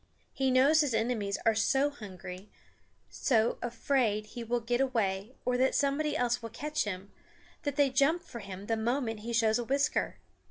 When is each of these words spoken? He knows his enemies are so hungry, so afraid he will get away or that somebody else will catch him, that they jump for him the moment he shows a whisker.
He 0.33 0.49
knows 0.49 0.81
his 0.81 0.95
enemies 0.95 1.37
are 1.45 1.53
so 1.53 1.91
hungry, 1.91 2.49
so 3.07 3.59
afraid 3.61 4.25
he 4.25 4.43
will 4.43 4.59
get 4.59 4.81
away 4.81 5.35
or 5.45 5.57
that 5.59 5.75
somebody 5.75 6.17
else 6.17 6.41
will 6.41 6.49
catch 6.49 6.85
him, 6.85 7.11
that 7.61 7.75
they 7.75 7.91
jump 7.91 8.23
for 8.23 8.39
him 8.39 8.65
the 8.65 8.77
moment 8.77 9.19
he 9.19 9.31
shows 9.31 9.59
a 9.59 9.63
whisker. 9.63 10.17